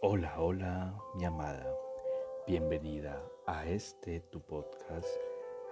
[0.00, 1.76] Hola, hola, mi amada.
[2.46, 5.08] Bienvenida a este tu podcast,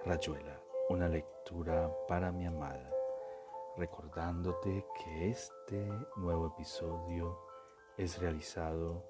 [0.03, 2.91] Rayuela, una lectura para mi amada.
[3.77, 7.39] Recordándote que este nuevo episodio
[7.95, 9.05] es realizado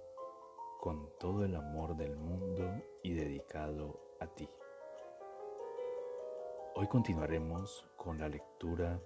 [0.79, 4.47] con todo el amor del mundo y dedicado a ti.
[6.75, 9.01] Hoy continuaremos con la lectura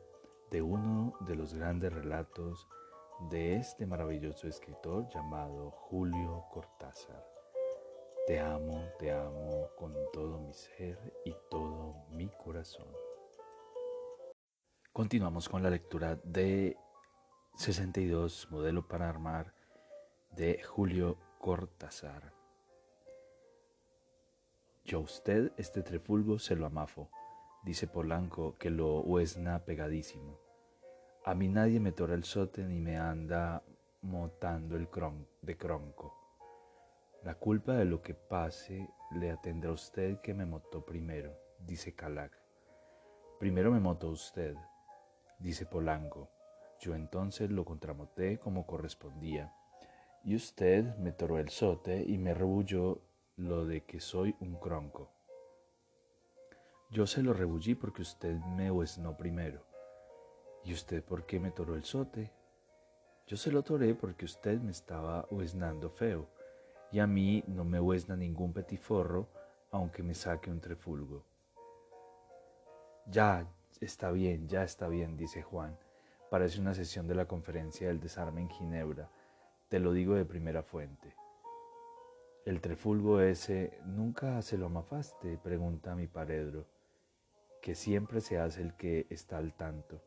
[0.50, 2.68] de uno de los grandes relatos
[3.30, 7.24] de este maravilloso escritor llamado Julio Cortázar.
[8.26, 12.88] Te amo, te amo con todo mi ser y todo mi corazón.
[14.92, 16.78] Continuamos con la lectura de
[17.56, 19.54] 62, modelo para armar,
[20.32, 22.34] de Julio Cortázar.
[24.84, 27.10] Yo a usted este trefulgo se lo amafo,
[27.64, 30.51] dice Polanco que lo huesna pegadísimo.
[31.24, 33.64] A mí nadie me tora el sote ni me anda
[34.02, 36.18] motando el cron de cronco.
[37.24, 41.94] La culpa de lo que pase le atendrá a usted que me motó primero, dice
[41.94, 42.32] Calac.
[43.40, 44.56] Primero me motó usted,
[45.38, 46.32] dice Polanco.
[46.80, 49.54] Yo entonces lo contramoté como correspondía.
[50.24, 53.00] Y usted me toró el sote y me rebulló
[53.36, 55.12] lo de que soy un cronco.
[56.90, 59.71] Yo se lo rebullí porque usted me huesnó primero.
[60.64, 62.32] ¿Y usted por qué me toró el sote?
[63.26, 66.28] Yo se lo toré porque usted me estaba huesnando feo,
[66.92, 69.30] y a mí no me huesna ningún petiforro,
[69.72, 71.26] aunque me saque un trefulgo.
[73.08, 73.48] Ya
[73.80, 75.78] está bien, ya está bien, dice Juan.
[76.30, 79.10] Parece una sesión de la conferencia del desarme en Ginebra.
[79.70, 81.16] Te lo digo de primera fuente.
[82.46, 85.38] El trefulgo ese, ¿nunca se lo amafaste?
[85.38, 86.66] pregunta mi paredro,
[87.62, 90.02] que siempre se hace el que está al tanto.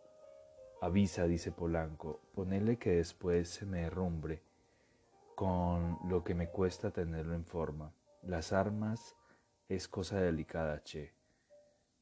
[0.85, 4.43] Avisa, dice Polanco, ponele que después se me derrumbre
[5.35, 7.95] con lo que me cuesta tenerlo en forma.
[8.23, 9.17] Las armas
[9.67, 11.15] es cosa delicada, che.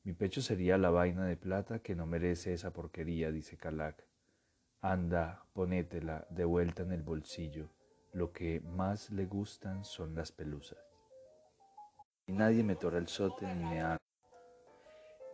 [0.02, 4.04] Mi pecho sería la vaina de plata que no merece esa porquería, dice Calac.
[4.80, 7.68] Anda, ponétela de vuelta en el bolsillo.
[8.10, 10.84] Lo que más le gustan son las pelusas.
[12.26, 13.96] Y nadie me tora el sote ni me ha...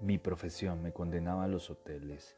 [0.01, 2.37] Mi profesión me condenaba a los hoteles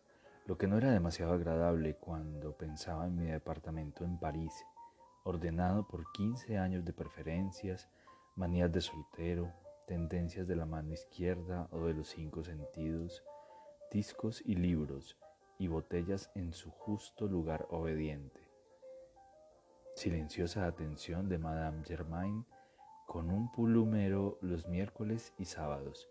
[0.51, 4.53] lo que no era demasiado agradable cuando pensaba en mi departamento en París,
[5.23, 7.89] ordenado por 15 años de preferencias,
[8.35, 9.53] manías de soltero,
[9.87, 13.23] tendencias de la mano izquierda o de los cinco sentidos,
[13.93, 15.17] discos y libros
[15.57, 18.41] y botellas en su justo lugar obediente.
[19.95, 22.45] Silenciosa atención de Madame Germain
[23.07, 26.09] con un pulumero los miércoles y sábados.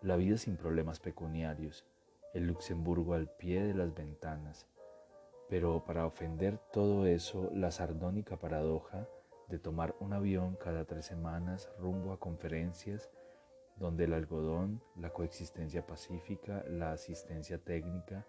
[0.00, 1.84] La vida sin problemas pecuniarios,
[2.34, 4.66] el Luxemburgo al pie de las ventanas,
[5.48, 9.08] pero para ofender todo eso, la sardónica paradoja
[9.48, 13.10] de tomar un avión cada tres semanas rumbo a conferencias
[13.76, 18.26] donde el algodón, la coexistencia pacífica, la asistencia técnica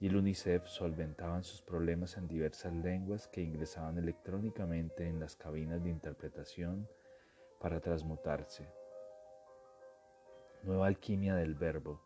[0.00, 5.82] y el UNICEF solventaban sus problemas en diversas lenguas que ingresaban electrónicamente en las cabinas
[5.82, 6.88] de interpretación
[7.60, 8.68] para transmutarse.
[10.64, 12.00] Nueva alquimia del verbo,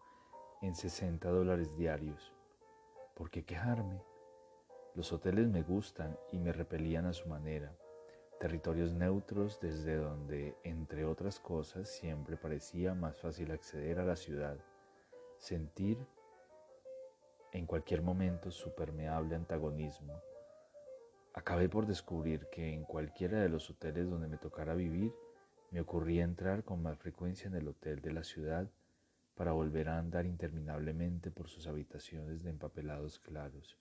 [0.67, 2.33] en 60 dólares diarios.
[3.15, 4.03] ¿Por qué quejarme?
[4.97, 7.73] Los hoteles me gustan y me repelían a su manera.
[8.41, 14.59] Territorios neutros desde donde, entre otras cosas, siempre parecía más fácil acceder a la ciudad.
[15.39, 16.05] Sentir
[17.53, 20.21] en cualquier momento su permeable antagonismo.
[21.33, 25.15] Acabé por descubrir que en cualquiera de los hoteles donde me tocara vivir,
[25.71, 28.69] me ocurría entrar con más frecuencia en el hotel de la ciudad
[29.37, 33.77] para volver a andar interminablemente por sus habitaciones de empapelados claros,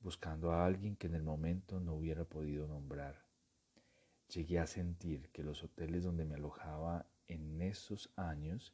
[0.00, 3.22] buscando a alguien que en el momento no hubiera podido nombrar.
[4.28, 8.72] Llegué a sentir que los hoteles donde me alojaba en esos años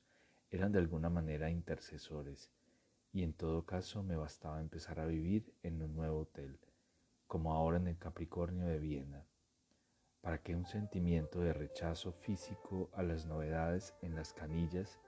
[0.50, 2.48] eran de alguna manera intercesores,
[3.12, 6.60] y en todo caso me bastaba empezar a vivir en un nuevo hotel,
[7.26, 9.26] como ahora en el Capricornio de Viena,
[10.20, 15.00] para que un sentimiento de rechazo físico a las novedades en las canillas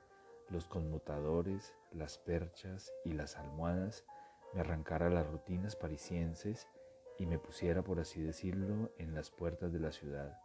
[0.49, 4.05] los conmutadores, las perchas y las almohadas,
[4.53, 6.69] me arrancara las rutinas parisienses
[7.19, 10.39] y me pusiera, por así decirlo, en las puertas de la ciudad.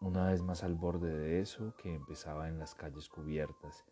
[0.00, 3.84] Una vez más al borde de eso, que empezaba en las calles cubiertas,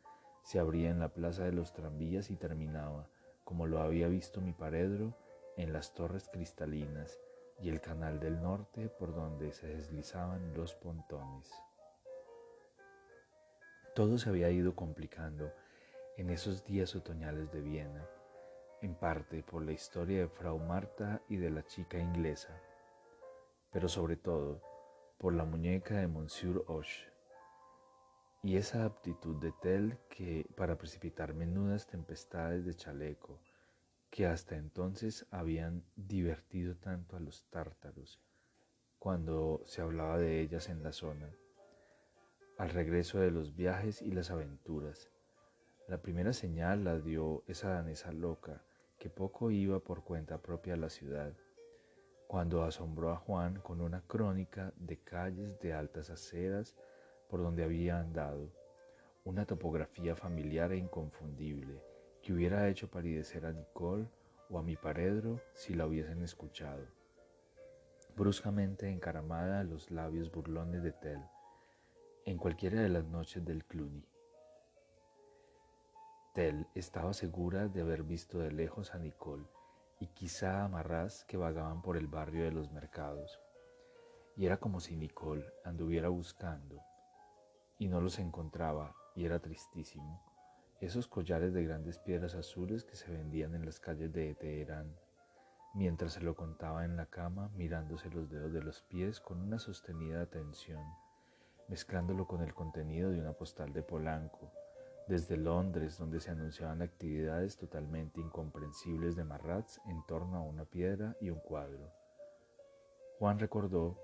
[0.43, 3.09] se abría en la plaza de los tranvías y terminaba,
[3.45, 5.17] como lo había visto mi paredro,
[5.57, 7.21] en las torres cristalinas
[7.61, 11.51] y el canal del norte por donde se deslizaban los pontones.
[13.95, 15.53] Todo se había ido complicando
[16.17, 18.09] en esos días otoñales de Viena,
[18.81, 22.59] en parte por la historia de Frau Marta y de la chica inglesa,
[23.71, 24.63] pero sobre todo
[25.19, 27.13] por la muñeca de Monsieur Hoche
[28.43, 33.41] y esa aptitud de Tell que para precipitar menudas tempestades de chaleco
[34.11, 38.21] que hasta entonces habían divertido tanto a los tártaros
[38.99, 41.29] cuando se hablaba de ellas en la zona,
[42.59, 45.11] al regreso de los viajes y las aventuras.
[45.89, 48.63] La primera señal la dio esa danesa loca
[48.99, 51.33] que poco iba por cuenta propia a la ciudad,
[52.29, 56.77] cuando asombró a Juan con una crónica de calles de altas aceras
[57.29, 58.53] por donde había andado,
[59.25, 61.83] una topografía familiar e inconfundible
[62.23, 64.07] que hubiera hecho palidecer a Nicole
[64.49, 66.87] o a mi paredro si la hubiesen escuchado.
[68.17, 71.23] Bruscamente encaramada a los labios burlones de Tell,
[72.25, 74.07] en cualquiera de las noches del Cluny.
[76.35, 79.45] Tell estaba segura de haber visto de lejos a Nicole
[79.99, 83.41] y quizá a Marras que vagaban por el barrio de los mercados.
[84.37, 86.81] Y era como si Nicole anduviera buscando,
[87.79, 90.23] y no los encontraba y era tristísimo.
[90.81, 94.97] Esos collares de grandes piedras azules que se vendían en las calles de Teherán,
[95.75, 99.59] mientras se lo contaba en la cama mirándose los dedos de los pies con una
[99.59, 100.83] sostenida atención,
[101.69, 104.53] mezclándolo con el contenido de una postal de Polanco,
[105.09, 111.17] desde Londres, donde se anunciaban actividades totalmente incomprensibles de Marratz en torno a una piedra
[111.21, 111.93] y un cuadro.
[113.19, 113.99] Juan recordó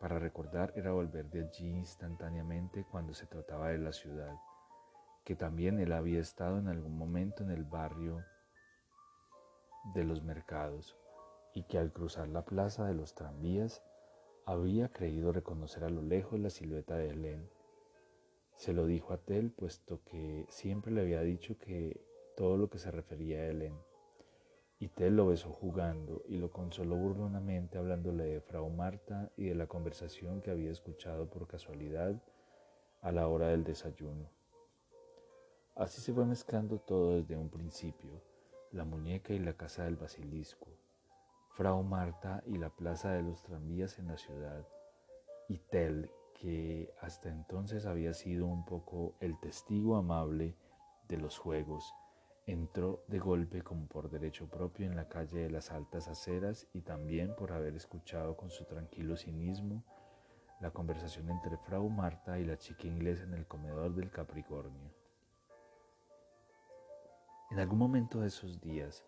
[0.00, 4.34] para recordar era volver de allí instantáneamente cuando se trataba de la ciudad,
[5.24, 8.22] que también él había estado en algún momento en el barrio
[9.94, 10.96] de los mercados
[11.54, 13.82] y que al cruzar la plaza de los tranvías
[14.46, 17.50] había creído reconocer a lo lejos la silueta de Helen.
[18.54, 22.00] Se lo dijo a Tel, puesto que siempre le había dicho que
[22.36, 23.74] todo lo que se refería a Helen
[24.78, 29.54] y Tel lo besó jugando y lo consoló burlonamente hablándole de Frau Marta y de
[29.54, 32.22] la conversación que había escuchado por casualidad
[33.00, 34.30] a la hora del desayuno.
[35.74, 38.22] Así se fue mezclando todo desde un principio,
[38.70, 40.68] la muñeca y la casa del basilisco,
[41.56, 44.66] Frau Marta y la plaza de los tranvías en la ciudad,
[45.48, 50.54] y Tel, que hasta entonces había sido un poco el testigo amable
[51.08, 51.94] de los juegos,
[52.46, 56.82] Entró de golpe como por derecho propio en la calle de las altas aceras y
[56.82, 59.82] también por haber escuchado con su tranquilo cinismo
[60.60, 64.92] la conversación entre Frau Marta y la chica inglesa en el comedor del Capricornio.
[67.50, 69.04] En algún momento de esos días,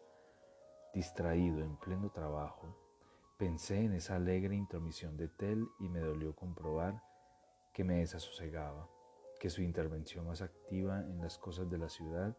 [0.94, 2.76] distraído en pleno trabajo,
[3.38, 7.02] pensé en esa alegre intromisión de Tell y me dolió comprobar
[7.73, 8.88] que me desasosegaba,
[9.38, 12.37] que su intervención más activa en las cosas de la ciudad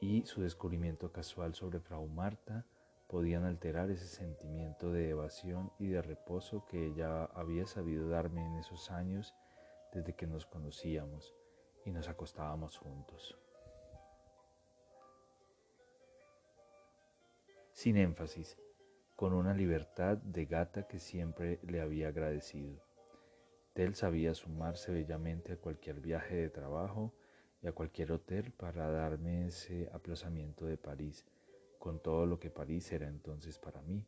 [0.00, 2.66] y su descubrimiento casual sobre Frau Marta
[3.06, 8.54] podían alterar ese sentimiento de evasión y de reposo que ella había sabido darme en
[8.56, 9.34] esos años
[9.92, 11.32] desde que nos conocíamos
[11.84, 13.38] y nos acostábamos juntos.
[17.74, 18.56] Sin énfasis,
[19.16, 22.80] con una libertad de gata que siempre le había agradecido.
[23.72, 27.12] Tel sabía sumarse bellamente a cualquier viaje de trabajo
[27.66, 31.24] a cualquier hotel para darme ese aplazamiento de París,
[31.80, 34.06] con todo lo que París era entonces para mí,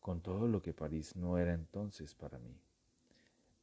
[0.00, 2.58] con todo lo que París no era entonces para mí.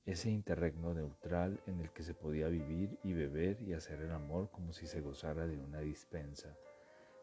[0.06, 4.52] Ese interregno neutral en el que se podía vivir y beber y hacer el amor
[4.52, 6.56] como si se gozara de una dispensa,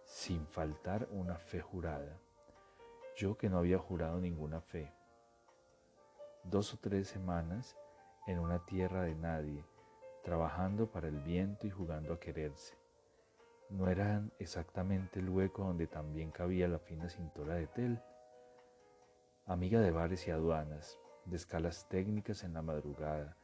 [0.04, 2.18] sin faltar una fe jurada.
[3.16, 4.92] Yo que no había jurado ninguna fe.
[6.44, 7.76] Dos o tres semanas
[8.26, 9.64] en una tierra de nadie,
[10.23, 12.75] trabajando para el viento y jugando a quererse.
[13.70, 18.02] No eran exactamente el hueco donde también cabía la fina cintura de Tel.
[19.46, 23.37] Amiga de bares y aduanas, de escalas técnicas en la madrugada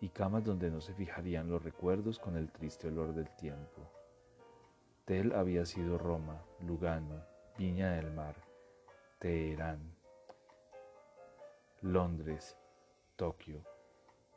[0.00, 3.90] y camas donde no se fijarían los recuerdos con el triste olor del tiempo.
[5.06, 7.22] Tel había sido Roma, Lugano,
[7.56, 8.34] Viña del Mar,
[9.20, 9.94] Teherán,
[11.80, 12.58] Londres,
[13.14, 13.62] Tokio,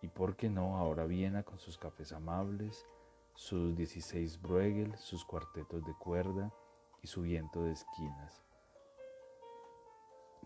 [0.04, 2.86] y por qué no ahora Viena con sus cafés amables,
[3.34, 6.54] sus 16 Bruegel, sus cuartetos de cuerda
[7.02, 8.44] y su viento de esquinas.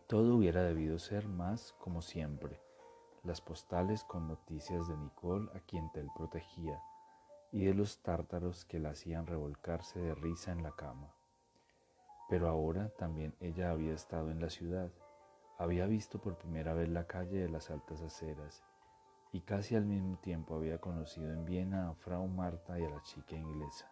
[0.08, 2.62] Todo hubiera debido ser más como siempre,
[3.24, 6.82] las postales con noticias de Nicole a quien Tel protegía
[7.53, 11.13] y de los tártaros que la hacían revolcarse de risa en la cama.
[12.27, 14.91] Pero ahora también ella había estado en la ciudad,
[15.60, 18.63] había visto por primera vez la calle de las altas aceras
[19.31, 23.03] y casi al mismo tiempo había conocido en Viena a Frau Marta y a la
[23.03, 23.88] chica inglesa.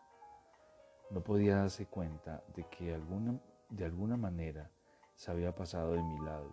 [1.11, 3.39] No podía darse cuenta de que alguna,
[3.69, 4.71] de alguna manera
[5.13, 6.51] se había pasado de mi lado.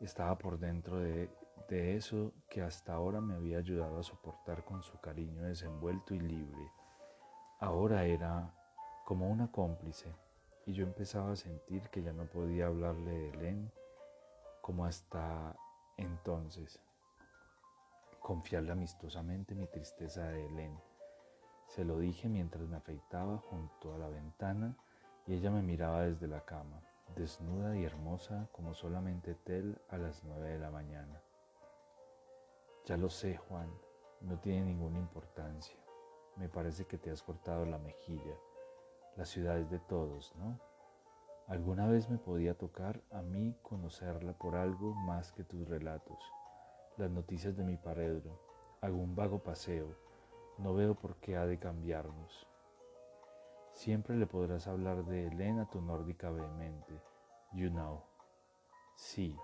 [0.00, 1.30] Estaba por dentro de,
[1.68, 6.20] de eso que hasta ahora me había ayudado a soportar con su cariño desenvuelto y
[6.20, 6.72] libre.
[7.60, 8.54] Ahora era
[9.04, 10.14] como una cómplice
[10.66, 13.72] y yo empezaba a sentir que ya no podía hablarle de Helen
[14.60, 15.56] como hasta
[15.96, 16.80] entonces.
[18.20, 20.78] Confiarle amistosamente mi tristeza de Helen.
[21.66, 24.76] Se lo dije mientras me afeitaba junto a la ventana
[25.26, 26.80] y ella me miraba desde la cama,
[27.14, 31.20] desnuda y hermosa como solamente Tel a las nueve de la mañana.
[32.86, 33.70] Ya lo sé, Juan,
[34.22, 35.76] no tiene ninguna importancia.
[36.36, 38.34] Me parece que te has cortado la mejilla.
[39.16, 40.58] La ciudad es de todos, ¿no?
[41.46, 46.18] Alguna vez me podía tocar a mí conocerla por algo más que tus relatos,
[46.96, 48.40] las noticias de mi paredro,
[48.80, 49.96] algún vago paseo.
[50.58, 52.46] No veo por qué ha de cambiarnos.
[53.72, 57.00] Siempre le podrás hablar de Elena, tu nórdica vehemente.
[57.52, 58.02] You know.
[58.96, 59.36] Sí,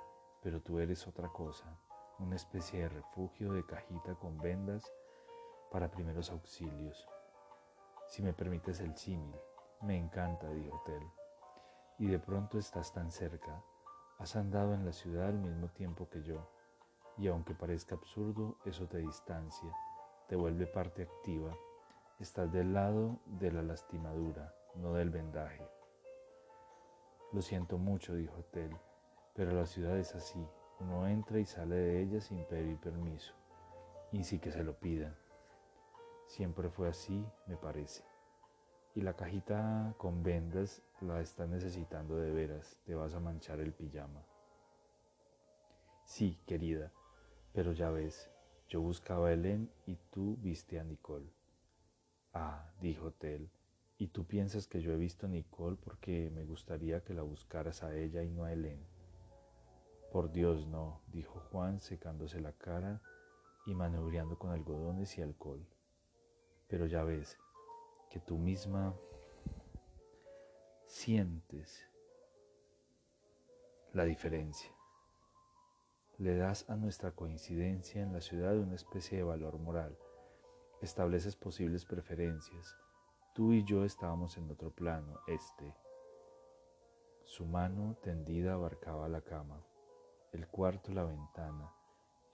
[0.42, 1.76] pero tú eres otra cosa,
[2.18, 4.90] una especie de refugio de cajita con vendas
[5.70, 7.06] para primeros auxilios.
[8.06, 9.34] Si me permites el símil,
[9.82, 11.02] me encanta, dijo Tel.
[11.98, 13.62] Y de pronto estás tan cerca,
[14.18, 16.50] has andado en la ciudad al mismo tiempo que yo,
[17.18, 19.72] y aunque parezca absurdo, eso te distancia,
[20.28, 21.54] te vuelve parte activa,
[22.18, 25.66] estás del lado de la lastimadura, no del vendaje.
[27.32, 28.76] Lo siento mucho, dijo Tel,
[29.34, 30.46] pero la ciudad es así,
[30.80, 33.32] uno entra y sale de ella sin pedir permiso,
[34.12, 35.16] y sí que se lo pidan.
[36.26, 38.04] Siempre fue así, me parece.
[38.94, 43.72] Y la cajita con vendas la estás necesitando de veras, te vas a manchar el
[43.72, 44.24] pijama.
[46.04, 46.92] Sí, querida,
[47.52, 48.30] pero ya ves,
[48.68, 51.30] yo buscaba a Helen y tú viste a Nicole.
[52.32, 53.50] Ah, dijo Tel,
[53.98, 57.82] y tú piensas que yo he visto a Nicole porque me gustaría que la buscaras
[57.82, 58.95] a ella y no a Helen.
[60.12, 63.02] Por Dios, no, dijo Juan secándose la cara
[63.66, 65.66] y maniobrando con algodones y alcohol.
[66.68, 67.38] Pero ya ves
[68.10, 68.94] que tú misma
[70.86, 71.84] sientes
[73.92, 74.70] la diferencia.
[76.18, 79.98] Le das a nuestra coincidencia en la ciudad una especie de valor moral.
[80.80, 82.76] Estableces posibles preferencias.
[83.34, 85.74] Tú y yo estábamos en otro plano, este.
[87.24, 89.62] Su mano tendida abarcaba la cama,
[90.32, 91.72] el cuarto la ventana,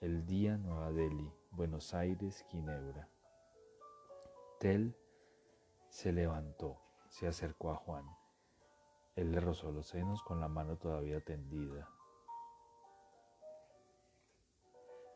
[0.01, 3.07] el día Nueva Delhi, Buenos Aires, Ginebra.
[4.59, 4.97] Tel
[5.89, 8.05] se levantó, se acercó a Juan.
[9.15, 11.87] Él le rozó los senos con la mano todavía tendida.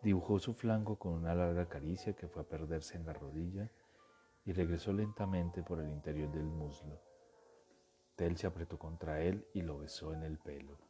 [0.04, 3.72] Dibujó su flanco con una larga caricia que fue a perderse en la rodilla
[4.46, 7.02] y regresó lentamente por el interior del muslo.
[8.16, 10.87] Tel se apretó contra él y lo besó en el pelo.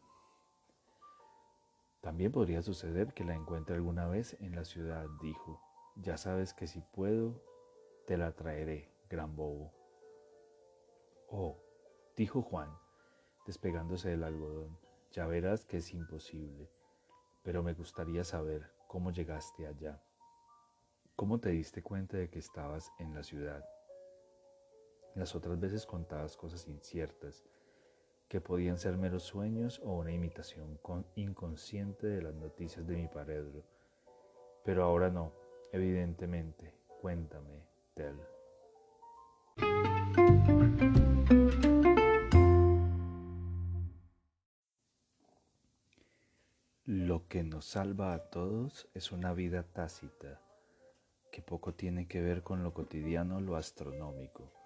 [2.08, 5.60] También podría suceder que la encuentre alguna vez en la ciudad, dijo.
[5.98, 7.44] Ya sabes que si puedo,
[8.06, 9.74] te la traeré, gran bobo.
[11.28, 11.62] Oh,
[12.16, 12.74] dijo Juan,
[13.46, 14.80] despegándose del algodón,
[15.12, 16.72] ya verás que es imposible,
[17.44, 20.02] pero me gustaría saber cómo llegaste allá.
[21.18, 23.66] ¿Cómo te diste cuenta de que estabas en la ciudad?
[25.14, 27.44] Las otras veces contabas cosas inciertas,
[28.28, 30.80] que podían ser meros sueños o una imitación
[31.16, 33.64] inconsciente de las noticias de mi paredro.
[34.64, 35.32] Pero ahora no,
[35.72, 36.74] evidentemente.
[37.02, 38.20] Cuéntame, Tel.
[46.84, 50.42] Lo que nos salva a todos es una vida tácita,
[51.32, 54.57] que poco tiene que ver con lo cotidiano, lo astronómico,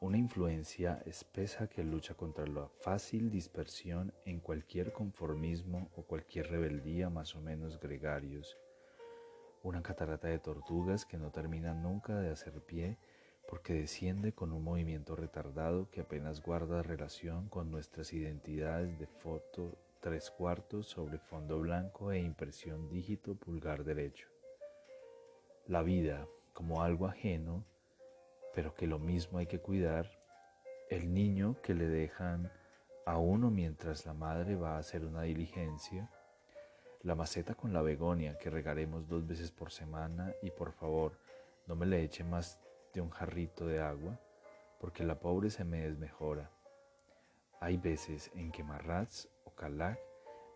[0.00, 7.10] una influencia espesa que lucha contra la fácil dispersión en cualquier conformismo o cualquier rebeldía
[7.10, 8.56] más o menos gregarios,
[9.62, 12.96] una catarata de tortugas que no termina nunca de hacer pie
[13.46, 19.76] porque desciende con un movimiento retardado que apenas guarda relación con nuestras identidades de foto
[20.00, 24.28] tres cuartos sobre fondo blanco e impresión dígito pulgar derecho.
[25.66, 27.66] La vida como algo ajeno,
[28.54, 30.10] pero que lo mismo hay que cuidar,
[30.88, 32.50] el niño que le dejan
[33.06, 36.10] a uno mientras la madre va a hacer una diligencia,
[37.02, 41.18] la maceta con la begonia que regaremos dos veces por semana y por favor
[41.66, 42.58] no me le eche más
[42.92, 44.18] de un jarrito de agua
[44.80, 46.50] porque la pobre se me desmejora.
[47.60, 49.28] Hay veces en que Marratz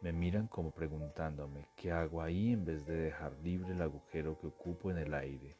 [0.00, 4.46] me miran como preguntándome qué hago ahí en vez de dejar libre el agujero que
[4.46, 5.56] ocupo en el aire.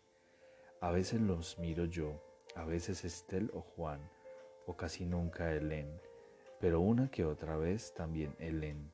[0.84, 2.22] A veces los miro yo,
[2.54, 4.06] a veces Estel o Juan,
[4.66, 5.98] o casi nunca Helen,
[6.60, 8.92] pero una que otra vez también Helen.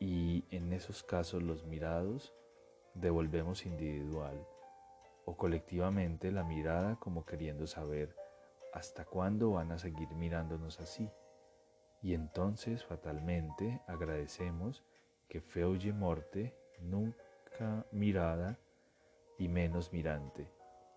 [0.00, 2.32] Y en esos casos los mirados
[2.94, 4.42] devolvemos individual
[5.26, 8.16] o colectivamente la mirada como queriendo saber
[8.72, 11.10] hasta cuándo van a seguir mirándonos así.
[12.00, 14.82] Y entonces fatalmente agradecemos
[15.28, 18.58] que feuye morte nunca mirada
[19.38, 20.55] y menos mirante,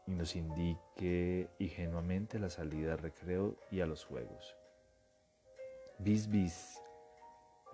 [0.09, 4.57] y nos indique ingenuamente la salida al recreo y a los juegos.
[5.99, 6.81] Bis bis,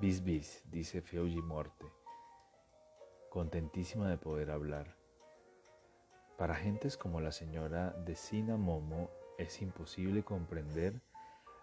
[0.02, 1.86] bis bis, dice Feuji Morte,
[3.30, 4.98] contentísima de poder hablar.
[6.38, 11.02] Para gentes como la señora de Sina Momo es imposible comprender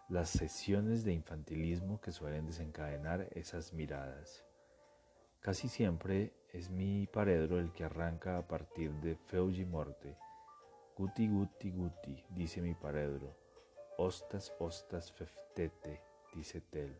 [0.08, 4.42] las sesiones de infantilismo que suelen desencadenar esas miradas.
[5.40, 10.16] Casi siempre es mi paredro el que arranca a partir de Feuji Morte.
[11.02, 13.34] Guti guti guti, dice mi paredro.
[13.98, 16.00] Ostas ostas feftete,
[16.32, 16.96] dice Tel.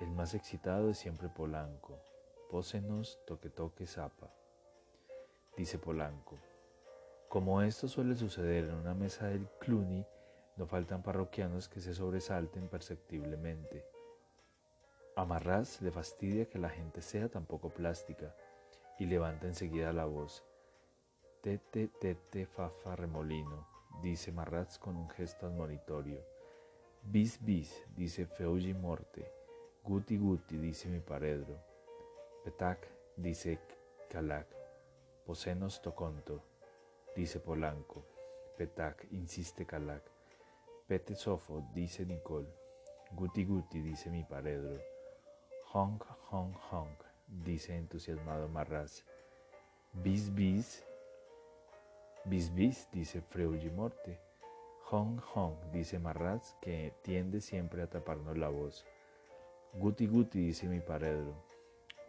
[0.00, 1.98] El más excitado es siempre Polanco.
[2.50, 4.30] Pósenos toque toque zapa,
[5.56, 6.36] dice Polanco.
[7.30, 10.04] Como esto suele suceder en una mesa del Cluny,
[10.56, 13.86] no faltan parroquianos que se sobresalten perceptiblemente.
[15.16, 18.36] A le fastidia que la gente sea tan poco plástica
[18.98, 20.44] y levanta enseguida la voz.
[21.46, 23.68] Tete, tete, fafa, remolino,
[24.02, 26.20] dice Marraz con un gesto admonitorio.
[27.00, 29.30] Bis, bis, dice Feuji Morte.
[29.80, 31.56] Guti, guti, dice mi paredro.
[32.42, 33.60] Petac, dice
[34.08, 34.48] Calac.
[35.24, 36.42] Posenos toconto,
[37.14, 38.04] dice Polanco.
[38.56, 40.02] Petac, insiste Calac.
[40.84, 42.52] Pete sofo, dice Nicole.
[43.12, 44.80] Guti, guti, dice mi paredro.
[45.74, 49.04] Honk, honk, honk, dice entusiasmado Marraz.
[49.92, 50.85] Bis, bis,
[52.26, 54.20] bis, bis, dice Freuji Morte.
[54.90, 58.84] Honk, honk, dice Marraz, que tiende siempre a taparnos la voz.
[59.74, 61.34] Guti, guti, dice mi paredro.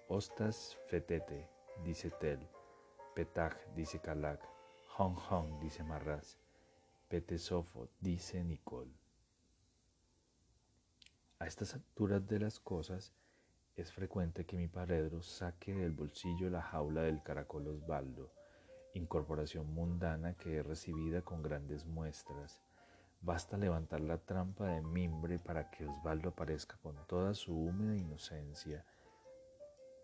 [0.07, 1.49] Ostas, fetete,
[1.83, 2.39] dice Tel.
[3.15, 4.41] Petaj, dice Calac.
[4.97, 6.37] Honk, honk, dice Marraz.
[7.07, 8.91] Petesofo, dice Nicole.
[11.39, 13.13] A estas alturas de las cosas,
[13.75, 18.31] es frecuente que mi paredro saque del bolsillo la jaula del caracol Osvaldo,
[18.97, 22.61] incorporación mundana que es recibida con grandes muestras.
[23.21, 28.85] Basta levantar la trampa de mimbre para que Osvaldo aparezca con toda su húmeda inocencia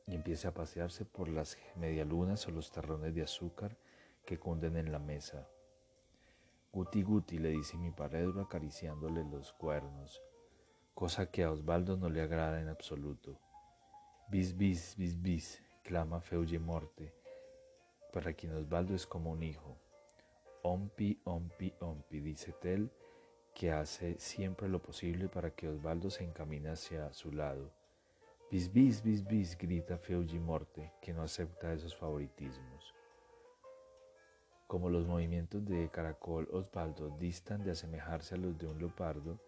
[0.08, 3.78] y empiece a pasearse por las medialunas o los terrones de azúcar
[4.26, 5.48] que cunden en la mesa.
[6.72, 10.22] Guti guti le dice mi paredro acariciándole los cuernos,
[10.94, 13.40] cosa que a Osvaldo no le agrada en absoluto.
[14.28, 17.14] Bis, bis, bis, bis, clama Feuye Morte,
[18.14, 19.76] para quien Osvaldo es como un hijo.
[20.62, 22.92] Ompi, ompi, ompi, dice Tel,
[23.56, 27.72] que hace siempre lo posible para que Osvaldo se encamine hacia su lado.
[28.52, 32.94] Bis, bis, bis, bis, grita Feuji Morte, que no acepta esos favoritismos.
[34.68, 39.40] Como los movimientos de Caracol Osvaldo distan de asemejarse a los de un leopardo,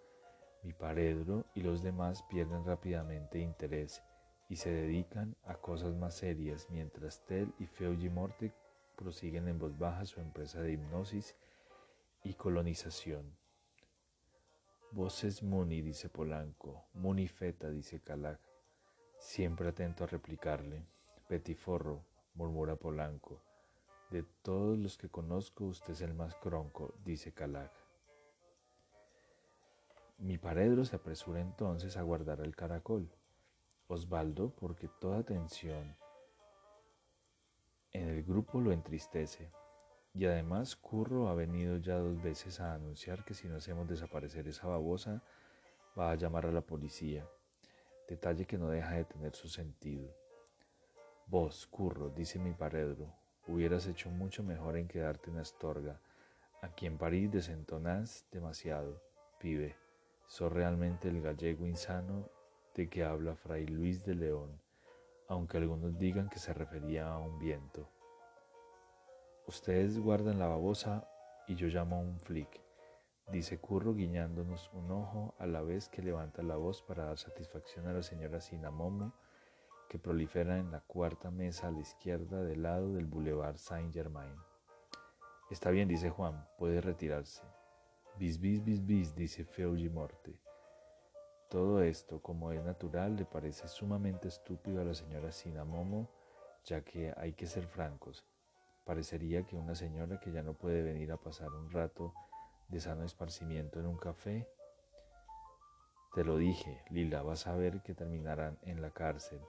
[0.63, 4.01] mi paredro y los demás pierden rápidamente interés
[4.47, 8.53] y se dedican a cosas más serias mientras Tel y Feuji Morte
[8.95, 11.36] prosiguen en voz baja su empresa de hipnosis
[12.23, 13.36] y colonización.
[14.91, 18.39] Voces Muni, dice Polanco, Muni Feta, dice Calac,
[19.17, 20.86] siempre atento a replicarle.
[21.27, 22.05] Petiforro,
[22.36, 23.41] murmura Polanco,
[24.12, 27.71] de todos los que conozco usted es el más cronco, dice Calac.
[30.19, 33.12] Mi paredro se apresura entonces a guardar el caracol
[33.88, 35.95] Osvaldo porque toda tensión
[37.91, 39.52] en el grupo lo entristece.
[40.13, 44.48] Y además Curro ha venido ya dos veces a anunciar que si no hacemos desaparecer
[44.48, 45.24] esa babosa,
[45.98, 47.28] va a llamar a la policía.
[48.08, 50.13] Detalle que no deja de tener su sentido.
[51.28, 53.13] Vos, Curro, dice mi paredro,
[53.48, 56.00] hubieras hecho mucho mejor en quedarte en Astorga.
[56.62, 59.02] Aquí en París desentonás demasiado,
[59.39, 59.76] pibe.
[60.28, 62.30] Sos realmente el gallego insano
[62.75, 64.61] de que habla Fray Luis de León,
[65.27, 67.89] aunque algunos digan que se refería a un viento.
[69.47, 71.07] Ustedes guardan la babosa
[71.47, 72.61] y yo llamo a un flick,
[73.31, 77.88] dice Curro guiñándonos un ojo a la vez que levanta la voz para dar satisfacción
[77.88, 79.13] a la señora Sinamomo,
[79.88, 84.35] que prolifera en la cuarta mesa a la izquierda del lado del Boulevard Saint-Germain.
[85.49, 87.43] Está bien, dice Juan, puede retirarse.
[88.17, 90.44] Bis, bis, bis, bis, dice Feuji Morte.
[91.49, 96.10] Todo esto, como es natural, le parece sumamente estúpido a la señora Sinamomo,
[96.65, 98.25] ya que hay que ser francos.
[98.84, 102.13] Parecería que una señora que ya no puede venir a pasar un rato
[102.67, 104.47] de sano esparcimiento en un café.
[106.15, 109.39] Te lo dije, Lila, vas a ver que terminarán en la cárcel.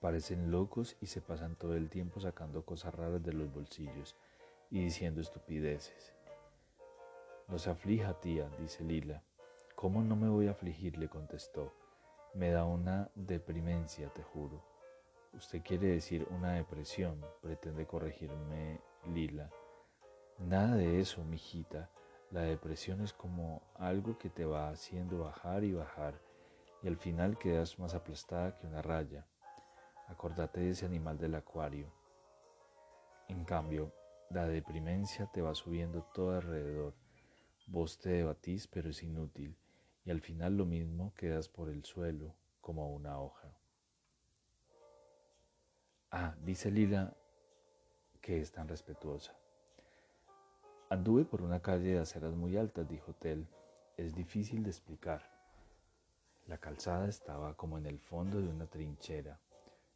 [0.00, 4.16] Parecen locos y se pasan todo el tiempo sacando cosas raras de los bolsillos
[4.70, 6.14] y diciendo estupideces.
[7.48, 9.22] No se aflija, tía, dice Lila.
[9.84, 10.96] ¿Cómo no me voy a afligir?
[10.96, 11.74] le contestó.
[12.32, 14.64] Me da una deprimencia, te juro.
[15.34, 19.50] Usted quiere decir una depresión, pretende corregirme Lila.
[20.38, 21.90] Nada de eso, mijita.
[22.30, 26.18] La depresión es como algo que te va haciendo bajar y bajar
[26.82, 29.26] y al final quedas más aplastada que una raya.
[30.08, 31.92] Acordate de ese animal del acuario.
[33.28, 33.92] En cambio,
[34.30, 36.94] la deprimencia te va subiendo todo alrededor.
[37.66, 39.54] Vos te debatís, pero es inútil,
[40.04, 43.48] y al final lo mismo quedas por el suelo, como una hoja.
[46.10, 47.16] Ah, dice Lila
[48.20, 49.36] que es tan respetuosa.
[50.88, 53.46] Anduve por una calle de aceras muy altas, dijo Tel.
[53.96, 55.30] Es difícil de explicar.
[56.46, 59.40] La calzada estaba como en el fondo de una trinchera.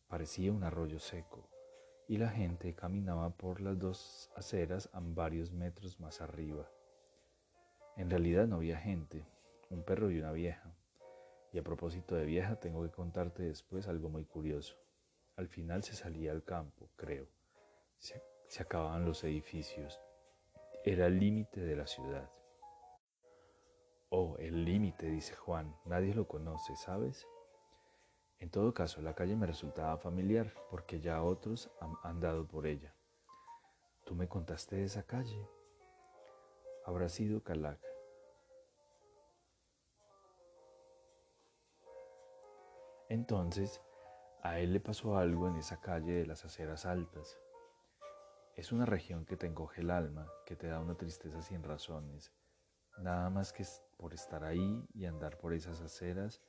[0.08, 1.48] Parecía un arroyo seco.
[2.06, 6.68] Y la gente caminaba por las dos aceras a varios metros más arriba.
[7.96, 9.24] En realidad no había gente,
[9.70, 10.74] un perro y una vieja.
[11.52, 14.76] Y a propósito de vieja, tengo que contarte después algo muy curioso.
[15.36, 17.28] Al final se salía al campo, creo.
[17.98, 18.22] Se,
[18.60, 20.00] acababan los edificios,
[20.84, 22.30] era el límite de la ciudad.
[24.10, 27.26] Oh, el límite, dice Juan, nadie lo conoce, ¿sabes?
[28.40, 32.94] En todo caso, la calle me resultaba familiar porque ya otros han andado por ella.
[34.04, 35.46] ¿Tú me contaste de esa calle?
[36.86, 37.87] Habrá sido Calac.
[43.08, 43.80] Entonces,
[44.42, 47.38] a él le pasó algo en esa calle de las aceras altas.
[48.54, 52.32] Es una región que te encoge el alma, que te da una tristeza sin razones,
[52.98, 53.64] nada más que
[53.96, 56.42] por estar ahí y andar por esas aceras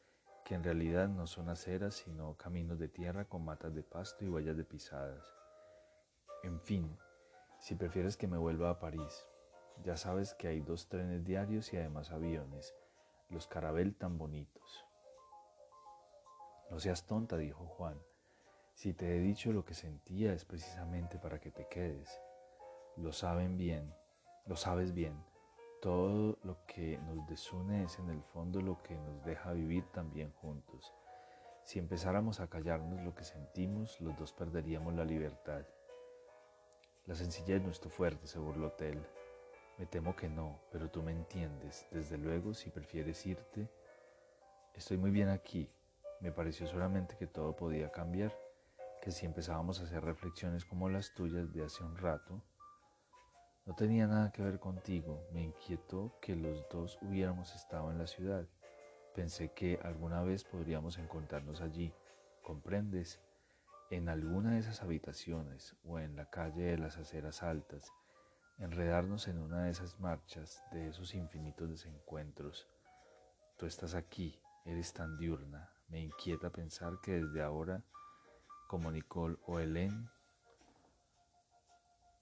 [0.43, 4.29] que en realidad no son aceras sino caminos de tierra con matas de pasto y
[4.29, 5.33] huellas de pisadas.
[6.43, 6.97] En fin,
[7.59, 9.27] si prefieres que me vuelva a París,
[9.83, 12.75] ya sabes que hay dos trenes diarios y además aviones,
[13.29, 14.88] los carabel tan bonitos.
[16.69, 17.99] No seas tonta, dijo Juan.
[18.73, 22.21] Si te he dicho lo que sentía es precisamente para que te quedes.
[22.95, 23.93] Lo saben bien,
[24.45, 25.23] lo sabes bien.
[25.81, 30.31] Todo lo que nos desune es en el fondo lo que nos deja vivir también
[30.33, 30.93] juntos.
[31.63, 35.65] Si empezáramos a callarnos lo que sentimos, los dos perderíamos la libertad.
[37.05, 39.03] La sencillez no es tu fuerte, se burló Tel.
[39.77, 41.87] Me temo que no, pero tú me entiendes.
[41.91, 43.69] Desde luego, si prefieres irte,
[44.73, 45.71] estoy muy bien aquí.
[46.21, 48.37] Me pareció solamente que todo podía cambiar
[49.01, 52.43] que si empezábamos a hacer reflexiones como las tuyas de hace un rato,
[53.65, 58.07] no tenía nada que ver contigo, me inquietó que los dos hubiéramos estado en la
[58.07, 58.45] ciudad.
[59.15, 61.93] Pensé que alguna vez podríamos encontrarnos allí,
[62.41, 63.21] ¿comprendes?
[63.89, 67.93] En alguna de esas habitaciones o en la calle de las aceras altas,
[68.57, 72.67] enredarnos en una de esas marchas, de esos infinitos desencuentros.
[73.57, 77.83] Tú estás aquí, eres tan diurna, me inquieta pensar que desde ahora
[78.69, 80.11] como Nicole o Helen.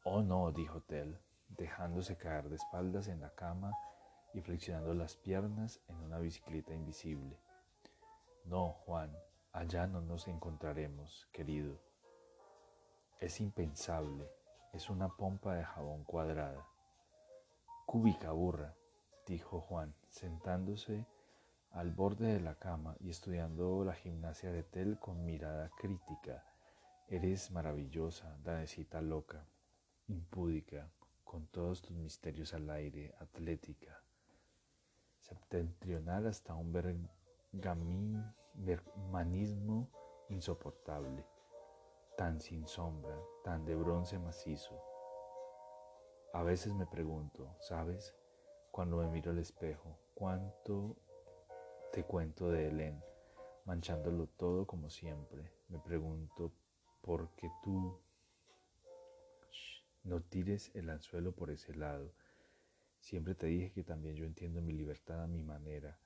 [0.05, 3.73] Oh no, dijo Tell, dejándose caer de espaldas en la cama
[4.33, 7.37] y flexionando las piernas en una bicicleta invisible.
[8.45, 9.13] No, Juan,
[9.51, 11.81] allá no nos encontraremos, querido.
[13.19, 14.31] Es impensable,
[14.71, 16.65] es una pompa de jabón cuadrada.
[17.85, 18.73] Cúbica burra,
[19.25, 21.05] dijo Juan, sentándose
[21.71, 26.43] al borde de la cama y estudiando la gimnasia de Tel con mirada crítica.
[27.07, 29.45] Eres maravillosa, danecita loca,
[30.07, 30.89] impúdica,
[31.23, 34.01] con todos tus misterios al aire, atlética,
[35.19, 36.71] septentrional hasta un
[38.53, 39.89] bermanismo
[40.29, 41.25] insoportable,
[42.17, 44.81] tan sin sombra, tan de bronce macizo.
[46.33, 48.15] A veces me pregunto, ¿sabes?
[48.71, 50.97] Cuando me miro al espejo, cuánto
[51.97, 53.01] te cuento de Helen,
[53.65, 55.51] manchándolo todo como siempre.
[55.67, 56.53] Me pregunto
[57.01, 57.99] por qué tú
[60.03, 62.13] no tires el anzuelo por ese lado.
[62.99, 65.97] Siempre te dije que también yo entiendo mi libertad a mi manera.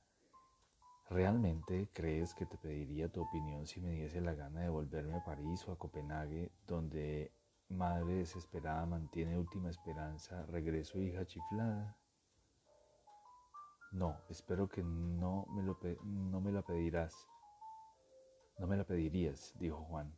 [1.09, 5.25] ¿Realmente crees que te pediría tu opinión si me diese la gana de volverme a
[5.25, 7.33] París o a Copenhague, donde
[7.67, 12.00] madre desesperada mantiene última esperanza, regreso hija chiflada?
[13.91, 17.27] No, espero que no me, lo no me la pedirás.
[18.57, 20.15] No me la pedirías, dijo Juan.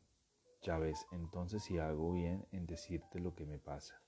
[0.61, 3.99] Ya ves, entonces si hago bien en decirte lo que me pasa.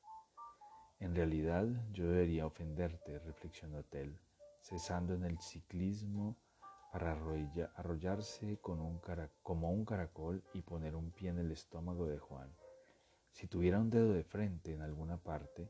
[1.00, 4.20] En realidad yo debería ofenderte, reflexionó Tel,
[4.62, 6.38] cesando en el ciclismo
[6.92, 7.12] para
[7.76, 12.56] arrollarse como un caracol y poner un pie en el estómago de Juan.
[13.32, 15.70] Si tuviera un dedo de frente en alguna parte,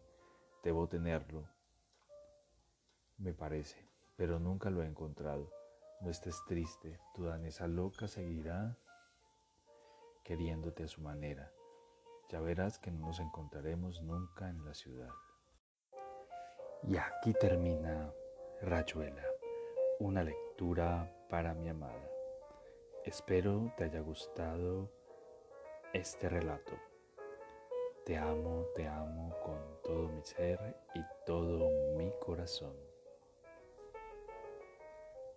[0.63, 1.47] debo tenerlo,
[3.17, 3.84] me parece,
[4.15, 5.51] pero nunca lo he encontrado.
[6.01, 8.77] No estés triste, tu danesa loca seguirá
[10.23, 11.51] queriéndote a su manera.
[12.29, 15.11] Ya verás que no nos encontraremos nunca en la ciudad.
[16.83, 18.11] Y aquí termina
[18.61, 19.23] Rayuela,
[19.99, 22.09] una lectura para mi amada.
[23.03, 24.91] Espero te haya gustado
[25.93, 26.73] este relato.
[28.05, 30.59] Te amo, te amo con todo mi ser
[30.93, 32.94] y todo mi corazón.